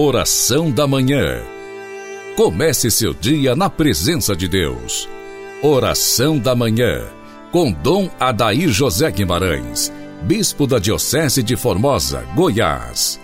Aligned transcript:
Oração 0.00 0.70
da 0.70 0.86
Manhã. 0.86 1.42
Comece 2.36 2.88
seu 2.88 3.12
dia 3.12 3.56
na 3.56 3.68
presença 3.68 4.36
de 4.36 4.46
Deus. 4.46 5.08
Oração 5.60 6.38
da 6.38 6.54
Manhã. 6.54 7.04
Com 7.50 7.72
Dom 7.72 8.08
Adair 8.20 8.68
José 8.68 9.10
Guimarães, 9.10 9.92
Bispo 10.22 10.68
da 10.68 10.78
Diocese 10.78 11.42
de 11.42 11.56
Formosa, 11.56 12.22
Goiás. 12.36 13.20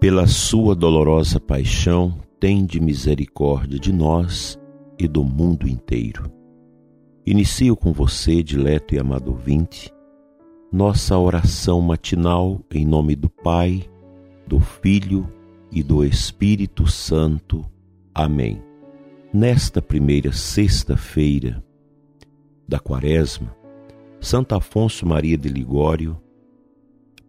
Pela 0.00 0.26
sua 0.26 0.74
dolorosa 0.74 1.38
paixão, 1.38 2.18
tende 2.40 2.80
misericórdia 2.80 3.78
de 3.78 3.92
nós 3.92 4.58
e 4.98 5.06
do 5.06 5.22
mundo 5.22 5.68
inteiro. 5.68 6.34
Inicio 7.26 7.74
com 7.74 7.90
você, 7.90 8.42
dileto 8.42 8.94
e 8.94 8.98
amado 8.98 9.30
ouvinte, 9.30 9.90
nossa 10.72 11.16
oração 11.18 11.80
matinal 11.80 12.60
em 12.72 12.86
nome 12.86 13.14
do 13.14 13.28
Pai, 13.28 13.84
do 14.46 14.60
Filho 14.60 15.30
e 15.70 15.82
do 15.82 16.04
Espírito 16.04 16.86
Santo. 16.86 17.64
Amém. 18.14 18.62
Nesta 19.32 19.82
primeira 19.82 20.32
sexta-feira 20.32 21.62
da 22.66 22.78
Quaresma, 22.78 23.54
Santo 24.20 24.54
Afonso 24.54 25.06
Maria 25.06 25.36
de 25.36 25.48
Ligório 25.48 26.16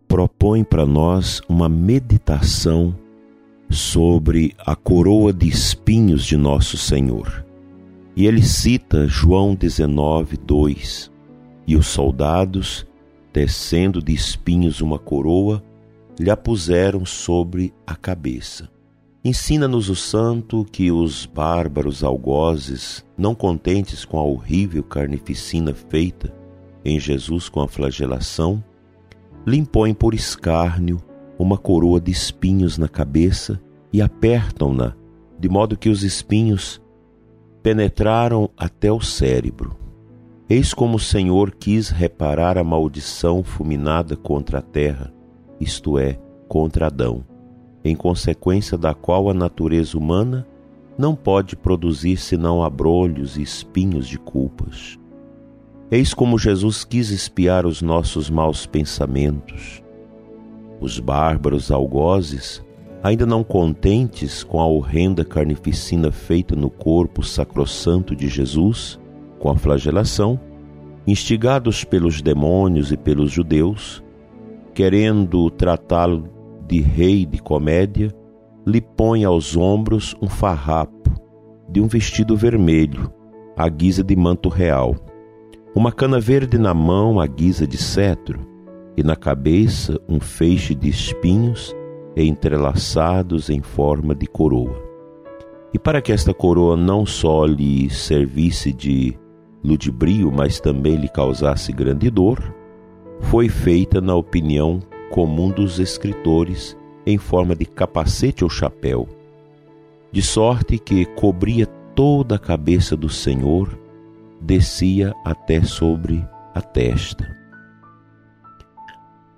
propõe 0.07 0.63
para 0.63 0.85
nós 0.85 1.41
uma 1.49 1.67
meditação 1.67 2.95
sobre 3.69 4.55
a 4.59 4.75
coroa 4.75 5.33
de 5.33 5.47
espinhos 5.47 6.25
de 6.25 6.37
nosso 6.37 6.77
Senhor. 6.77 7.45
E 8.15 8.25
ele 8.25 8.41
cita 8.41 9.07
João 9.07 9.55
19, 9.55 10.37
2: 10.37 11.11
E 11.67 11.75
os 11.75 11.87
soldados, 11.87 12.87
tecendo 13.35 14.01
de 14.01 14.13
espinhos 14.13 14.79
uma 14.79 14.97
coroa, 14.97 15.61
lhe 16.17 16.31
a 16.31 16.37
puseram 16.37 17.05
sobre 17.05 17.73
a 17.85 17.93
cabeça. 17.93 18.69
Ensina-nos 19.25 19.89
o 19.89 19.95
santo 19.95 20.65
que 20.71 20.89
os 20.89 21.25
bárbaros 21.25 22.01
algozes, 22.01 23.05
não 23.17 23.35
contentes 23.35 24.05
com 24.05 24.17
a 24.17 24.23
horrível 24.23 24.81
carnificina 24.83 25.73
feita 25.73 26.33
em 26.85 26.97
Jesus 26.97 27.49
com 27.49 27.59
a 27.59 27.67
flagelação, 27.67 28.63
lhe 29.45 29.57
impõem 29.57 29.93
por 29.93 30.13
escárnio 30.13 31.03
uma 31.37 31.57
coroa 31.57 31.99
de 31.99 32.11
espinhos 32.11 32.77
na 32.77 32.87
cabeça 32.87 33.61
e 33.91 34.01
apertam-na, 34.01 34.95
de 35.37 35.49
modo 35.49 35.75
que 35.75 35.89
os 35.89 36.03
espinhos 36.03 36.81
penetraram 37.61 38.49
até 38.55 38.89
o 38.89 39.01
cérebro. 39.01 39.84
Eis 40.47 40.75
como 40.75 40.97
o 40.97 40.99
Senhor 40.99 41.55
quis 41.55 41.89
reparar 41.89 42.55
a 42.55 42.63
maldição 42.63 43.43
fulminada 43.43 44.15
contra 44.15 44.59
a 44.59 44.61
terra, 44.61 45.11
isto 45.59 45.97
é, 45.97 46.19
contra 46.47 46.85
Adão, 46.85 47.25
em 47.83 47.95
consequência 47.95 48.77
da 48.77 48.93
qual 48.93 49.27
a 49.27 49.33
natureza 49.33 49.97
humana 49.97 50.47
não 50.95 51.15
pode 51.15 51.55
produzir 51.55 52.17
senão 52.17 52.63
abrolhos 52.63 53.37
e 53.37 53.41
espinhos 53.41 54.07
de 54.07 54.19
culpas. 54.19 54.99
Eis 55.89 56.13
como 56.13 56.37
Jesus 56.37 56.83
quis 56.83 57.09
espiar 57.09 57.65
os 57.65 57.81
nossos 57.81 58.29
maus 58.29 58.67
pensamentos. 58.67 59.83
Os 60.79 60.99
bárbaros 60.99 61.71
algozes 61.71 62.63
ainda 63.01 63.25
não 63.25 63.43
contentes 63.43 64.43
com 64.43 64.59
a 64.59 64.65
horrenda 64.67 65.25
carnificina 65.25 66.11
feita 66.11 66.55
no 66.55 66.69
corpo 66.69 67.23
sacrossanto 67.23 68.15
de 68.15 68.27
Jesus, 68.27 68.99
com 69.45 69.51
a 69.51 69.55
flagelação, 69.55 70.39
instigados 71.05 71.83
pelos 71.83 72.19
demônios 72.19 72.91
e 72.91 72.97
pelos 72.97 73.31
judeus, 73.31 74.03
querendo 74.73 75.51
tratá-lo 75.51 76.27
de 76.67 76.81
rei 76.81 77.27
de 77.27 77.37
comédia, 77.37 78.11
lhe 78.65 78.81
põe 78.81 79.23
aos 79.23 79.55
ombros 79.55 80.15
um 80.19 80.27
farrapo 80.27 81.11
de 81.69 81.79
um 81.79 81.85
vestido 81.85 82.35
vermelho, 82.35 83.13
à 83.55 83.69
guisa 83.69 84.03
de 84.03 84.15
manto 84.15 84.49
real, 84.49 84.95
uma 85.75 85.91
cana 85.91 86.19
verde 86.19 86.57
na 86.57 86.73
mão 86.73 87.19
à 87.19 87.27
guisa 87.27 87.67
de 87.67 87.77
cetro, 87.77 88.39
e 88.97 89.03
na 89.03 89.15
cabeça 89.15 90.01
um 90.09 90.19
feixe 90.19 90.73
de 90.73 90.89
espinhos 90.89 91.71
entrelaçados 92.17 93.51
em 93.51 93.61
forma 93.61 94.15
de 94.15 94.25
coroa. 94.25 94.83
E 95.71 95.77
para 95.77 96.01
que 96.01 96.11
esta 96.11 96.33
coroa 96.33 96.75
não 96.75 97.05
só 97.05 97.45
lhe 97.45 97.91
servisse 97.91 98.73
de 98.73 99.15
ludibrio, 99.65 100.31
mas 100.31 100.59
também 100.59 100.95
lhe 100.95 101.09
causasse 101.09 101.71
grande 101.71 102.09
dor, 102.09 102.53
foi 103.21 103.49
feita, 103.49 103.99
na 103.99 104.15
opinião 104.15 104.81
comum 105.09 105.49
dos 105.49 105.79
escritores, 105.79 106.77
em 107.05 107.17
forma 107.17 107.55
de 107.55 107.65
capacete 107.65 108.43
ou 108.43 108.49
chapéu, 108.49 109.07
de 110.11 110.21
sorte 110.21 110.77
que 110.77 111.05
cobria 111.05 111.65
toda 111.95 112.35
a 112.35 112.39
cabeça 112.39 112.95
do 112.95 113.09
Senhor, 113.09 113.77
descia 114.41 115.13
até 115.23 115.61
sobre 115.63 116.25
a 116.53 116.61
testa. 116.61 117.35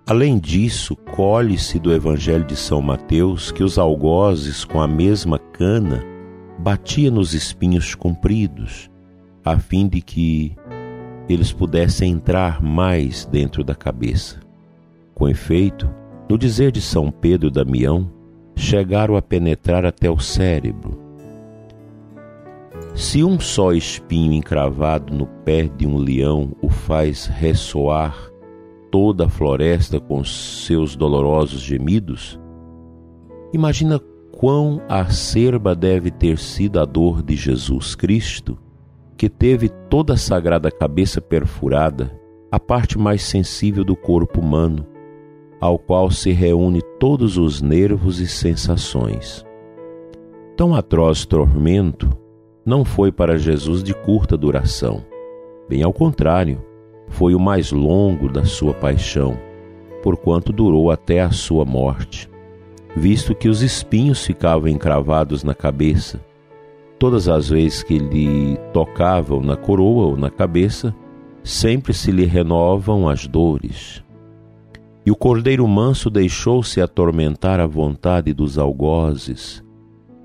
Além 0.07 0.39
disso, 0.39 0.95
colhe-se 0.95 1.77
do 1.79 1.91
Evangelho 1.91 2.45
de 2.45 2.55
São 2.55 2.81
Mateus 2.81 3.51
que 3.51 3.63
os 3.63 3.77
algozes 3.77 4.63
com 4.63 4.81
a 4.81 4.87
mesma 4.87 5.37
cana 5.37 6.01
batia 6.57 7.11
nos 7.11 7.33
espinhos 7.33 7.93
compridos, 7.93 8.89
a 9.51 9.59
fim 9.59 9.87
de 9.87 10.01
que 10.01 10.55
eles 11.29 11.51
pudessem 11.51 12.11
entrar 12.11 12.61
mais 12.61 13.25
dentro 13.25 13.63
da 13.63 13.75
cabeça. 13.75 14.39
Com 15.13 15.27
efeito, 15.27 15.89
no 16.29 16.37
dizer 16.37 16.71
de 16.71 16.81
São 16.81 17.11
Pedro 17.11 17.49
Damião, 17.49 18.11
chegaram 18.55 19.15
a 19.15 19.21
penetrar 19.21 19.85
até 19.85 20.09
o 20.09 20.19
cérebro. 20.19 20.99
Se 22.93 23.23
um 23.23 23.39
só 23.39 23.73
espinho 23.73 24.33
encravado 24.33 25.13
no 25.13 25.27
pé 25.27 25.63
de 25.63 25.85
um 25.85 25.97
leão 25.97 26.55
o 26.61 26.69
faz 26.69 27.25
ressoar 27.25 28.15
toda 28.91 29.25
a 29.25 29.29
floresta 29.29 29.99
com 29.99 30.23
seus 30.23 30.95
dolorosos 30.95 31.61
gemidos? 31.61 32.39
Imagina 33.53 33.99
quão 34.31 34.81
acerba 34.89 35.75
deve 35.75 36.11
ter 36.11 36.37
sido 36.37 36.79
a 36.79 36.85
dor 36.85 37.23
de 37.23 37.35
Jesus 37.35 37.95
Cristo, 37.95 38.57
que 39.17 39.27
teve 39.27 39.67
toda 39.89 40.13
a 40.13 40.17
sagrada 40.17 40.69
cabeça 40.69 41.19
perfurada, 41.19 42.11
a 42.51 42.59
parte 42.59 42.97
mais 42.97 43.23
sensível 43.23 43.83
do 43.83 43.95
corpo 43.95 44.39
humano, 44.39 44.85
ao 45.59 45.79
qual 45.79 46.11
se 46.11 46.31
reúne 46.31 46.81
todos 46.99 47.35
os 47.35 47.61
nervos 47.61 48.19
e 48.19 48.27
sensações. 48.27 49.43
Tão 50.55 50.75
atroz 50.75 51.25
tormento 51.25 52.09
não 52.63 52.85
foi 52.85 53.11
para 53.11 53.37
Jesus 53.37 53.83
de 53.83 53.93
curta 53.93 54.37
duração. 54.37 55.03
Bem 55.67 55.81
ao 55.83 55.91
contrário, 55.91 56.63
foi 57.07 57.33
o 57.33 57.39
mais 57.39 57.71
longo 57.71 58.29
da 58.29 58.45
sua 58.45 58.73
paixão, 58.73 59.37
porquanto 60.03 60.53
durou 60.53 60.91
até 60.91 61.21
a 61.21 61.31
sua 61.31 61.65
morte, 61.65 62.29
visto 62.95 63.33
que 63.33 63.49
os 63.49 63.61
espinhos 63.61 64.23
ficavam 64.23 64.67
encravados 64.67 65.43
na 65.43 65.55
cabeça. 65.55 66.26
Todas 66.99 67.27
as 67.29 67.49
vezes 67.49 67.83
que 67.83 67.97
lhe 67.97 68.57
tocavam 68.73 69.41
na 69.41 69.55
coroa 69.55 70.07
ou 70.07 70.17
na 70.17 70.29
cabeça, 70.29 70.95
sempre 71.43 71.93
se 71.93 72.11
lhe 72.11 72.25
renovam 72.25 73.07
as 73.07 73.27
dores. 73.27 74.03
E 75.05 75.11
o 75.11 75.15
cordeiro 75.15 75.67
manso 75.67 76.09
deixou-se 76.09 76.81
atormentar 76.81 77.59
à 77.59 77.67
vontade 77.67 78.33
dos 78.33 78.57
algozes, 78.57 79.63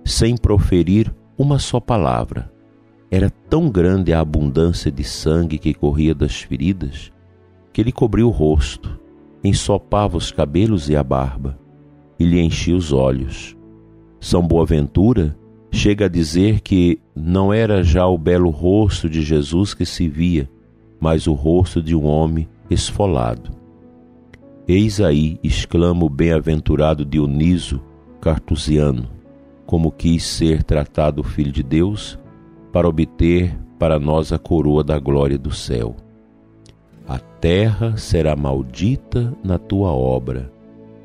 sem 0.05 0.37
proferir 0.37 1.15
uma 1.38 1.59
só 1.59 1.78
palavra. 1.78 2.50
Era 3.10 3.31
tão 3.31 3.69
grande 3.69 4.12
a 4.12 4.21
abundância 4.21 4.91
de 4.91 5.04
sangue 5.04 5.59
que 5.59 5.74
corria 5.74 6.15
das 6.15 6.41
feridas 6.41 7.13
que 7.72 7.80
ele 7.80 7.91
cobriu 7.91 8.28
o 8.28 8.30
rosto, 8.30 9.01
ensopava 9.42 10.16
os 10.16 10.30
cabelos 10.30 10.89
e 10.89 10.97
a 10.97 11.03
barba 11.03 11.59
e 12.19 12.24
lhe 12.24 12.41
enchia 12.41 12.77
os 12.77 12.92
olhos. 12.92 13.57
São 14.21 14.47
Boaventura 14.47 15.36
chega 15.72 16.04
a 16.04 16.09
dizer 16.09 16.60
que 16.60 17.01
não 17.16 17.53
era 17.53 17.83
já 17.83 18.07
o 18.07 18.19
belo 18.19 18.51
rosto 18.51 19.09
de 19.09 19.22
Jesus 19.22 19.72
que 19.72 19.86
se 19.86 20.07
via, 20.07 20.48
mas 21.01 21.27
o 21.27 21.33
rosto 21.33 21.83
de 21.83 21.97
um 21.97 22.04
homem 22.04 22.47
esfolado. 22.71 23.51
Eis 24.69 25.01
aí, 25.01 25.41
exclama 25.42 26.04
o 26.04 26.10
bem-aventurado 26.10 27.04
Dioniso 27.04 27.80
Cartusiano, 28.21 29.09
como 29.66 29.91
quis 29.91 30.24
ser 30.24 30.63
tratado 30.63 31.22
o 31.22 31.24
Filho 31.24 31.51
de 31.51 31.63
Deus 31.63 32.19
para 32.71 32.86
obter 32.86 33.59
para 33.78 33.98
nós 33.98 34.33
a 34.33 34.39
coroa 34.39 34.84
da 34.84 34.98
glória 34.98 35.39
do 35.39 35.51
céu. 35.51 35.97
A 37.09 37.19
terra 37.19 37.97
será 37.97 38.36
maldita 38.36 39.34
na 39.42 39.59
tua 39.59 39.91
obra, 39.91 40.53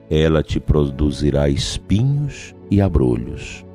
ela 0.10 0.44
te 0.44 0.60
produzirá 0.60 1.50
espinhos 1.50 2.54
e 2.70 2.80
abrolhos. 2.80 3.67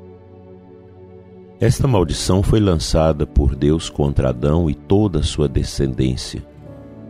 Esta 1.63 1.87
maldição 1.87 2.43
foi 2.43 2.59
lançada 2.59 3.25
por 3.25 3.55
Deus 3.55 3.89
contra 3.89 4.31
Adão 4.31 4.69
e 4.69 4.75
toda 4.75 5.19
a 5.19 5.23
sua 5.23 5.47
descendência, 5.47 6.45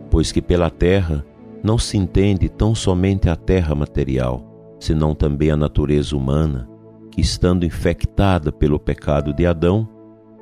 pois 0.08 0.30
que 0.30 0.40
pela 0.40 0.70
terra 0.70 1.26
não 1.60 1.76
se 1.76 1.96
entende 1.96 2.48
tão 2.48 2.72
somente 2.72 3.28
a 3.28 3.34
terra 3.34 3.74
material, 3.74 4.46
senão 4.78 5.12
também 5.12 5.50
a 5.50 5.56
natureza 5.56 6.16
humana, 6.16 6.68
que 7.10 7.20
estando 7.20 7.66
infectada 7.66 8.52
pelo 8.52 8.78
pecado 8.78 9.34
de 9.34 9.44
Adão, 9.44 9.88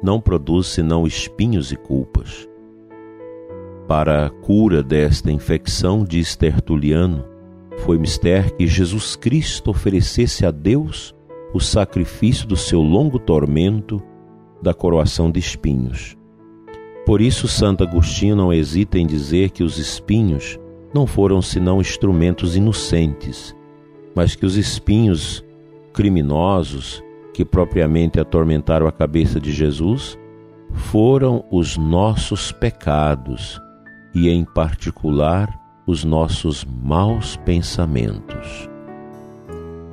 não 0.03 0.21
produz 0.21 0.67
senão 0.67 1.07
espinhos 1.07 1.73
e 1.73 1.77
culpas. 1.77 2.47
Para 3.89 4.27
a 4.27 4.29
cura 4.29 4.83
desta 4.83 5.33
infecção, 5.33 6.05
diz 6.05 6.37
Tertuliano, 6.37 7.25
foi 7.79 7.97
mister 7.97 8.55
que 8.57 8.67
Jesus 8.67 9.17
Cristo 9.17 9.71
oferecesse 9.71 10.45
a 10.45 10.51
Deus 10.51 11.15
o 11.53 11.61
sacrifício 11.61 12.47
do 12.47 12.57
seu 12.57 12.81
longo 12.81 13.19
tormento 13.19 14.03
da 14.61 14.73
coroação 14.73 15.31
de 15.31 15.39
espinhos. 15.39 16.17
Por 17.05 17.21
isso, 17.21 17.49
Santo 17.49 17.83
Agostinho 17.83 18.37
não 18.37 18.53
hesita 18.53 18.99
em 18.99 19.07
dizer 19.07 19.51
que 19.51 19.65
os 19.65 19.79
espinhos 19.79 20.59
não 20.95 21.07
foram 21.07 21.43
senão 21.43 21.81
instrumentos 21.81 22.55
inocentes, 22.55 23.55
mas 24.15 24.35
que 24.35 24.47
os 24.47 24.57
espinhos 24.57 25.45
criminosos 25.93 27.03
que 27.35 27.45
propriamente 27.45 28.21
atormentaram 28.21 28.87
a 28.87 28.93
cabeça 28.93 29.41
de 29.41 29.53
Jesus 29.53 30.19
foram 30.73 31.45
os 31.51 31.77
nossos 31.77 32.53
pecados 32.53 33.61
e, 34.15 34.29
em 34.29 34.45
particular, 34.45 35.49
os 35.87 36.05
nossos 36.05 36.65
maus 36.65 37.37
pensamentos. 37.37 38.72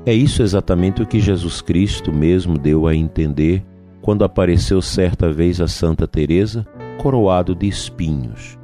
É 0.06 0.13
isso 0.13 0.42
exatamente 0.42 1.01
o 1.01 1.06
que 1.06 1.19
Jesus 1.19 1.62
Cristo 1.62 2.12
mesmo 2.12 2.57
deu 2.57 2.88
a 2.88 2.96
entender 2.96 3.66
quando 4.01 4.24
apareceu 4.24 4.81
certa 4.81 5.31
vez 5.31 5.60
a 5.60 5.68
Santa 5.68 6.07
Teresa 6.07 6.66
coroado 7.00 7.56
de 7.56 7.68
espinhos, 7.68 8.57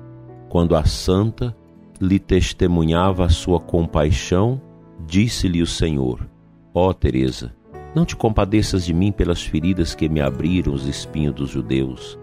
quando 0.49 0.75
a 0.75 0.83
santa 0.83 1.55
lhe 1.99 2.19
testemunhava 2.19 3.25
a 3.25 3.29
sua 3.29 3.59
compaixão, 3.59 4.61
disse-lhe 5.05 5.61
o 5.61 5.67
Senhor: 5.67 6.27
Ó 6.73 6.89
oh, 6.89 6.93
Teresa, 6.93 7.53
não 7.93 8.05
te 8.05 8.15
compadeças 8.15 8.85
de 8.85 8.93
mim 8.93 9.11
pelas 9.11 9.41
feridas 9.41 9.95
que 9.95 10.09
me 10.09 10.19
abriram 10.21 10.73
os 10.73 10.85
espinhos 10.85 11.35
dos 11.35 11.49
judeus, 11.49 12.19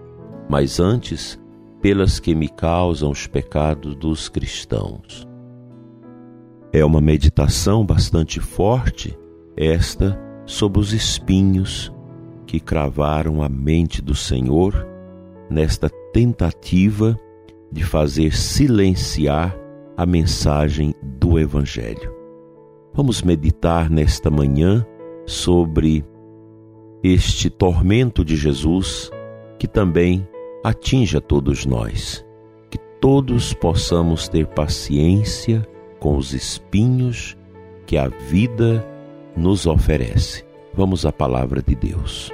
mas 0.48 0.78
antes 0.78 1.40
pelas 1.80 2.20
que 2.20 2.34
me 2.34 2.48
causam 2.48 3.10
os 3.10 3.26
pecados 3.26 3.94
dos 3.96 4.28
cristãos. 4.28 5.26
É 6.74 6.82
uma 6.82 7.02
meditação 7.02 7.84
bastante 7.84 8.40
forte, 8.40 9.14
esta, 9.54 10.18
sobre 10.46 10.80
os 10.80 10.94
espinhos 10.94 11.92
que 12.46 12.58
cravaram 12.58 13.42
a 13.42 13.48
mente 13.48 14.00
do 14.00 14.14
Senhor 14.14 14.86
nesta 15.50 15.90
tentativa 16.14 17.18
de 17.70 17.84
fazer 17.84 18.34
silenciar 18.34 19.54
a 19.98 20.06
mensagem 20.06 20.94
do 21.02 21.38
Evangelho. 21.38 22.10
Vamos 22.94 23.20
meditar 23.20 23.90
nesta 23.90 24.30
manhã 24.30 24.86
sobre 25.26 26.02
este 27.02 27.50
tormento 27.50 28.24
de 28.24 28.34
Jesus 28.34 29.10
que 29.58 29.68
também 29.68 30.26
atinge 30.64 31.18
a 31.18 31.20
todos 31.20 31.66
nós. 31.66 32.24
Que 32.70 32.78
todos 32.98 33.52
possamos 33.52 34.26
ter 34.26 34.46
paciência 34.46 35.66
com 36.02 36.16
os 36.16 36.34
espinhos 36.34 37.36
que 37.86 37.96
a 37.96 38.08
vida 38.08 38.84
nos 39.36 39.66
oferece. 39.66 40.44
Vamos 40.74 41.06
à 41.06 41.12
palavra 41.12 41.62
de 41.62 41.76
Deus. 41.76 42.28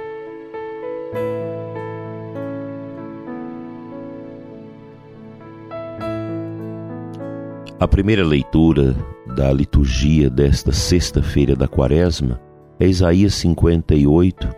A 7.79 7.87
primeira 7.87 8.25
leitura 8.25 8.95
da 9.35 9.53
liturgia 9.53 10.31
desta 10.31 10.71
sexta-feira 10.71 11.55
da 11.55 11.67
Quaresma 11.67 12.41
é 12.79 12.87
Isaías 12.87 13.35
58, 13.35 14.49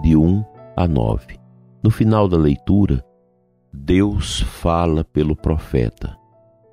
de 0.00 0.14
1 0.14 0.44
a 0.76 0.86
9. 0.86 1.40
No 1.82 1.90
final 1.90 2.28
da 2.28 2.36
leitura, 2.36 3.04
Deus 3.72 4.42
fala 4.42 5.02
pelo 5.02 5.34
profeta: 5.34 6.19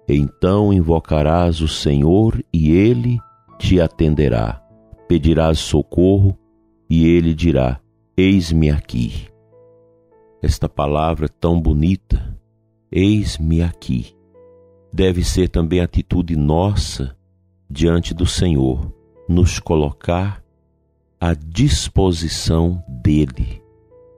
Então 0.07 0.71
invocarás 0.71 1.59
o 1.59 1.67
Senhor 1.67 2.41
e 2.53 2.71
ele 2.71 3.19
te 3.59 3.81
atenderá. 3.81 4.63
Pedirás 5.07 5.59
socorro 5.59 6.37
e 6.89 7.05
ele 7.05 7.33
dirá: 7.33 7.79
Eis-me 8.15 8.69
aqui. 8.69 9.27
Esta 10.41 10.69
palavra 10.69 11.27
tão 11.27 11.59
bonita, 11.59 12.39
eis-me 12.91 13.61
aqui, 13.61 14.15
deve 14.93 15.23
ser 15.23 15.49
também 15.49 15.81
atitude 15.81 16.35
nossa 16.35 17.17
diante 17.69 18.13
do 18.13 18.25
Senhor, 18.25 18.93
nos 19.27 19.59
colocar 19.59 20.41
à 21.19 21.33
disposição 21.33 22.81
dele, 22.87 23.61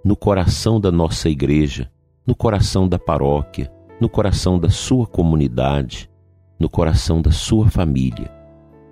no 0.04 0.16
coração 0.16 0.80
da 0.80 0.92
nossa 0.92 1.30
igreja, 1.30 1.90
no 2.28 2.36
coração 2.36 2.88
da 2.88 3.00
paróquia, 3.00 3.72
no 4.00 4.08
coração 4.08 4.58
da 4.58 4.70
sua 4.70 5.06
comunidade, 5.06 6.10
no 6.60 6.70
coração 6.70 7.22
da 7.22 7.32
sua 7.32 7.70
família. 7.70 8.32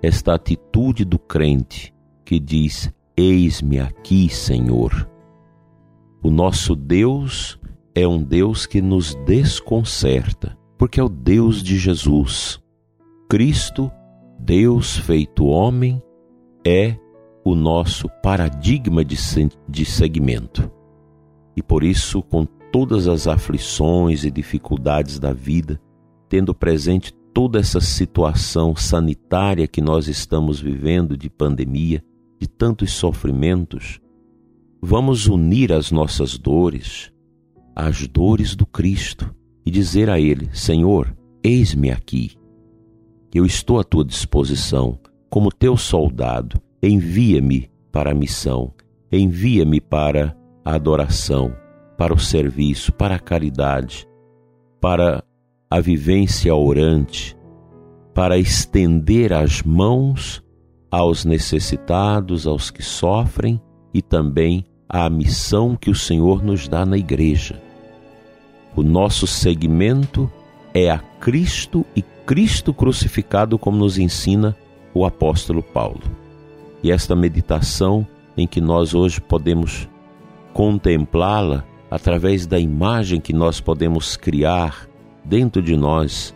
Esta 0.02 0.34
atitude 0.34 1.04
do 1.04 1.18
crente 1.18 1.94
que 2.24 2.38
diz: 2.38 2.92
Eis-me 3.16 3.80
aqui, 3.80 4.28
Senhor. 4.28 5.08
O 6.22 6.30
nosso 6.30 6.74
Deus 6.74 7.58
é 7.94 8.06
um 8.06 8.22
Deus 8.22 8.66
que 8.66 8.80
nos 8.80 9.14
desconcerta, 9.26 10.56
porque 10.76 11.00
é 11.00 11.02
o 11.02 11.08
Deus 11.08 11.62
de 11.62 11.78
Jesus. 11.78 12.60
Cristo, 13.28 13.90
Deus 14.38 14.96
feito 14.96 15.46
homem, 15.46 16.02
é 16.64 16.96
o 17.44 17.54
nosso 17.54 18.08
paradigma 18.22 19.04
de, 19.04 19.16
de 19.68 19.84
segmento. 19.84 20.70
E 21.56 21.62
por 21.62 21.82
isso, 21.82 22.22
com 22.22 22.46
todas 22.70 23.08
as 23.08 23.26
aflições 23.26 24.24
e 24.24 24.30
dificuldades 24.30 25.18
da 25.18 25.32
vida, 25.32 25.80
tendo 26.28 26.54
presente 26.54 27.12
toda 27.32 27.58
essa 27.58 27.80
situação 27.80 28.74
sanitária 28.76 29.66
que 29.66 29.80
nós 29.80 30.08
estamos 30.08 30.60
vivendo 30.60 31.16
de 31.16 31.30
pandemia, 31.30 32.02
de 32.38 32.48
tantos 32.48 32.92
sofrimentos, 32.92 34.00
vamos 34.80 35.26
unir 35.26 35.72
as 35.72 35.90
nossas 35.90 36.38
dores 36.38 37.12
às 37.74 38.06
dores 38.06 38.54
do 38.54 38.66
Cristo 38.66 39.34
e 39.64 39.70
dizer 39.70 40.10
a 40.10 40.20
Ele: 40.20 40.48
Senhor, 40.52 41.16
eis-me 41.42 41.90
aqui. 41.90 42.32
Eu 43.34 43.44
estou 43.44 43.78
à 43.78 43.84
tua 43.84 44.04
disposição, 44.04 44.98
como 45.28 45.52
teu 45.52 45.76
soldado, 45.76 46.60
envia-me 46.82 47.70
para 47.92 48.10
a 48.10 48.14
missão, 48.14 48.72
envia-me 49.12 49.80
para 49.80 50.36
a 50.64 50.74
adoração 50.74 51.54
para 51.98 52.14
o 52.14 52.18
serviço, 52.18 52.92
para 52.92 53.16
a 53.16 53.18
caridade, 53.18 54.08
para 54.80 55.24
a 55.68 55.80
vivência 55.80 56.54
orante, 56.54 57.36
para 58.14 58.38
estender 58.38 59.32
as 59.32 59.62
mãos 59.64 60.40
aos 60.88 61.24
necessitados, 61.24 62.46
aos 62.46 62.70
que 62.70 62.82
sofrem 62.82 63.60
e 63.92 64.00
também 64.00 64.64
à 64.88 65.10
missão 65.10 65.74
que 65.74 65.90
o 65.90 65.94
Senhor 65.94 66.40
nos 66.40 66.68
dá 66.68 66.86
na 66.86 66.96
igreja. 66.96 67.60
O 68.76 68.82
nosso 68.84 69.26
segmento 69.26 70.30
é 70.72 70.88
a 70.88 70.98
Cristo 70.98 71.84
e 71.96 72.02
Cristo 72.24 72.72
crucificado, 72.72 73.58
como 73.58 73.76
nos 73.76 73.98
ensina 73.98 74.56
o 74.94 75.04
apóstolo 75.04 75.64
Paulo. 75.64 76.02
E 76.80 76.92
esta 76.92 77.16
meditação 77.16 78.06
em 78.36 78.46
que 78.46 78.60
nós 78.60 78.94
hoje 78.94 79.20
podemos 79.20 79.88
contemplá-la 80.52 81.64
através 81.90 82.46
da 82.46 82.58
imagem 82.58 83.20
que 83.20 83.32
nós 83.32 83.60
podemos 83.60 84.16
criar 84.16 84.88
dentro 85.24 85.62
de 85.62 85.76
nós 85.76 86.34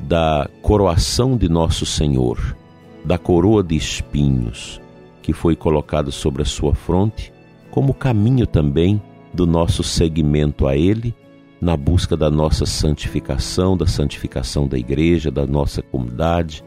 da 0.00 0.48
coroação 0.60 1.36
de 1.36 1.48
nosso 1.48 1.86
Senhor, 1.86 2.56
da 3.04 3.18
coroa 3.18 3.62
de 3.62 3.76
espinhos 3.76 4.80
que 5.22 5.32
foi 5.32 5.54
colocada 5.54 6.10
sobre 6.10 6.42
a 6.42 6.44
sua 6.44 6.74
fronte, 6.74 7.32
como 7.70 7.94
caminho 7.94 8.46
também 8.46 9.00
do 9.32 9.46
nosso 9.46 9.82
seguimento 9.82 10.66
a 10.66 10.76
Ele, 10.76 11.14
na 11.60 11.76
busca 11.76 12.16
da 12.16 12.28
nossa 12.28 12.66
santificação, 12.66 13.76
da 13.76 13.86
santificação 13.86 14.66
da 14.66 14.76
igreja, 14.76 15.30
da 15.30 15.46
nossa 15.46 15.80
comunidade, 15.80 16.64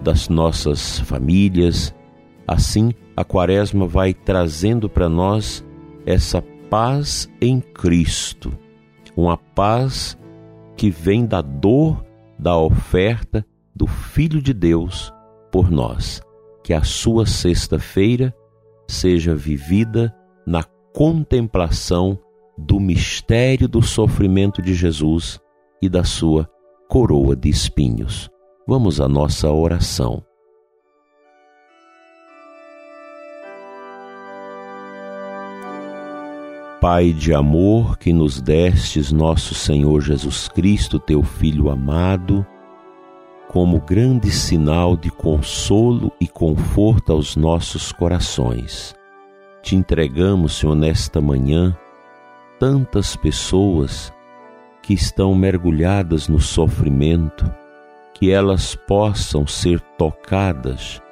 das 0.00 0.28
nossas 0.28 1.00
famílias. 1.00 1.92
Assim, 2.46 2.92
a 3.16 3.24
Quaresma 3.24 3.86
vai 3.86 4.14
trazendo 4.14 4.88
para 4.88 5.08
nós 5.08 5.64
essa 6.06 6.40
paz 6.70 7.28
em 7.40 7.60
Cristo, 7.60 8.52
uma 9.16 9.36
paz 9.36 10.18
que 10.76 10.90
vem 10.90 11.26
da 11.26 11.40
dor 11.40 12.04
da 12.38 12.56
oferta 12.56 13.44
do 13.74 13.86
Filho 13.86 14.40
de 14.40 14.52
Deus 14.52 15.12
por 15.50 15.70
nós. 15.70 16.20
Que 16.62 16.74
a 16.74 16.82
sua 16.84 17.24
sexta-feira 17.24 18.34
seja 18.86 19.34
vivida 19.34 20.14
na 20.46 20.62
contemplação 20.92 22.18
do 22.56 22.78
mistério 22.78 23.68
do 23.68 23.80
sofrimento 23.80 24.60
de 24.60 24.74
Jesus 24.74 25.40
e 25.80 25.88
da 25.88 26.04
sua 26.04 26.48
coroa 26.88 27.34
de 27.34 27.48
espinhos. 27.48 28.28
Vamos 28.66 29.00
à 29.00 29.08
nossa 29.08 29.50
oração. 29.50 30.27
Pai 36.80 37.12
de 37.12 37.34
amor, 37.34 37.98
que 37.98 38.12
nos 38.12 38.40
destes 38.40 39.10
nosso 39.10 39.52
Senhor 39.52 40.00
Jesus 40.00 40.46
Cristo, 40.46 41.00
teu 41.00 41.24
Filho 41.24 41.70
amado, 41.70 42.46
como 43.48 43.80
grande 43.80 44.30
sinal 44.30 44.96
de 44.96 45.10
consolo 45.10 46.12
e 46.20 46.28
conforto 46.28 47.10
aos 47.10 47.34
nossos 47.34 47.90
corações. 47.90 48.94
Te 49.60 49.74
entregamos, 49.74 50.56
Senhor, 50.58 50.76
nesta 50.76 51.20
manhã, 51.20 51.76
tantas 52.60 53.16
pessoas 53.16 54.12
que 54.80 54.94
estão 54.94 55.34
mergulhadas 55.34 56.28
no 56.28 56.38
sofrimento, 56.38 57.52
que 58.14 58.30
elas 58.30 58.76
possam 58.76 59.48
ser 59.48 59.80
tocadas 59.98 61.02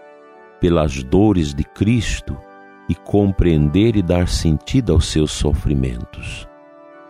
pelas 0.61 1.02
dores 1.02 1.52
de 1.52 1.64
Cristo 1.64 2.38
e 2.88 2.95
compreender 2.95 3.97
e 3.97 4.02
dar 4.02 4.28
sentido 4.28 4.93
aos 4.93 5.07
seus 5.07 5.33
sofrimentos. 5.33 6.49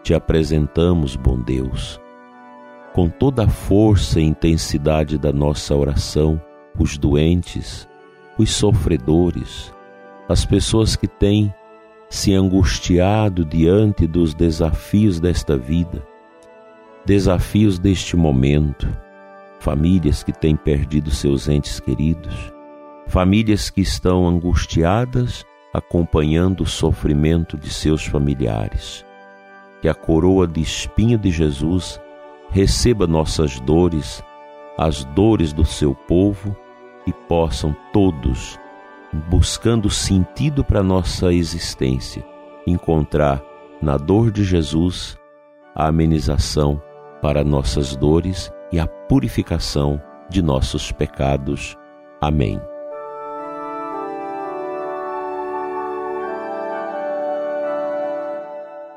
Te 0.02 0.14
apresentamos, 0.14 1.16
bom 1.16 1.38
Deus, 1.38 2.00
com 2.94 3.08
toda 3.08 3.44
a 3.44 3.48
força 3.48 4.20
e 4.20 4.24
intensidade 4.24 5.18
da 5.18 5.32
nossa 5.32 5.74
oração, 5.74 6.40
os 6.78 6.96
doentes, 6.96 7.88
os 8.38 8.50
sofredores, 8.50 9.72
as 10.28 10.44
pessoas 10.44 10.96
que 10.96 11.06
têm 11.06 11.52
se 12.08 12.32
angustiado 12.32 13.44
diante 13.44 14.06
dos 14.06 14.32
desafios 14.32 15.18
desta 15.18 15.56
vida, 15.56 16.06
desafios 17.04 17.78
deste 17.78 18.16
momento, 18.16 18.88
famílias 19.58 20.22
que 20.22 20.32
têm 20.32 20.56
perdido 20.56 21.10
seus 21.10 21.48
entes 21.48 21.80
queridos, 21.80 22.52
famílias 23.08 23.70
que 23.70 23.80
estão 23.80 24.26
angustiadas 24.26 25.44
acompanhando 25.76 26.62
o 26.62 26.66
sofrimento 26.66 27.56
de 27.58 27.68
seus 27.68 28.06
familiares. 28.06 29.04
Que 29.82 29.88
a 29.88 29.94
coroa 29.94 30.46
de 30.46 30.60
espinho 30.60 31.18
de 31.18 31.30
Jesus 31.30 32.00
receba 32.48 33.06
nossas 33.06 33.60
dores, 33.60 34.22
as 34.78 35.04
dores 35.04 35.52
do 35.52 35.66
seu 35.66 35.94
povo 35.94 36.56
e 37.06 37.12
possam 37.12 37.76
todos, 37.92 38.58
buscando 39.28 39.90
sentido 39.90 40.64
para 40.64 40.82
nossa 40.82 41.30
existência, 41.30 42.24
encontrar 42.66 43.42
na 43.82 43.98
dor 43.98 44.30
de 44.30 44.44
Jesus 44.44 45.18
a 45.74 45.88
amenização 45.88 46.80
para 47.20 47.44
nossas 47.44 47.94
dores 47.94 48.50
e 48.72 48.80
a 48.80 48.86
purificação 48.86 50.00
de 50.30 50.40
nossos 50.40 50.90
pecados. 50.90 51.76
Amém. 52.18 52.58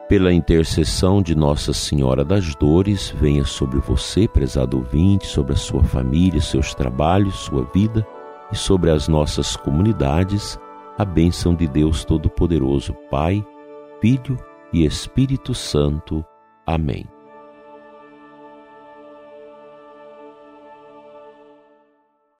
Pela 0.09 0.33
intercessão 0.33 1.21
de 1.21 1.35
Nossa 1.35 1.71
Senhora 1.71 2.25
das 2.25 2.55
Dores, 2.55 3.13
venha 3.15 3.45
sobre 3.45 3.77
você, 3.77 4.27
prezado 4.27 4.77
ouvinte, 4.77 5.27
sobre 5.27 5.53
a 5.53 5.55
sua 5.55 5.83
família, 5.83 6.41
seus 6.41 6.73
trabalhos, 6.73 7.35
sua 7.35 7.63
vida 7.71 8.03
e 8.51 8.55
sobre 8.55 8.89
as 8.89 9.07
nossas 9.07 9.55
comunidades, 9.55 10.59
a 10.97 11.05
bênção 11.05 11.53
de 11.53 11.67
Deus 11.67 12.03
Todo-Poderoso, 12.03 12.95
Pai, 13.11 13.45
Filho 14.01 14.35
e 14.73 14.83
Espírito 14.83 15.53
Santo. 15.53 16.25
Amém. 16.65 17.05